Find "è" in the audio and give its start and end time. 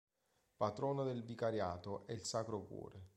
2.07-2.13